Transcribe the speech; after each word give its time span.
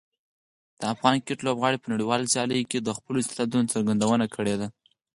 د 0.79 0.81
افغان 0.93 1.15
کرکټ 1.19 1.39
لوبغاړي 1.47 1.77
په 1.81 1.87
نړیوالو 1.93 2.31
سیالیو 2.33 2.69
کې 2.71 2.79
د 2.81 2.89
خپلو 2.97 3.17
استعدادونو 3.21 3.71
څرګندونه 3.73 4.25
کړې 4.35 4.55
ده. 4.59 4.67